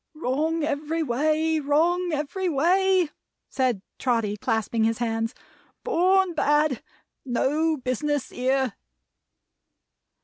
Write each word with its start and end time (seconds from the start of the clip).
"Wrong 0.15 0.63
every 0.63 1.03
way. 1.03 1.59
Wrong 1.59 2.09
every 2.11 2.49
way!" 2.49 3.11
said 3.51 3.83
Trotty 3.99 4.35
clasping 4.35 4.83
his 4.83 4.97
hands. 4.97 5.35
"Born 5.83 6.33
bad. 6.33 6.81
No 7.23 7.77
business 7.77 8.29
here!" 8.29 8.73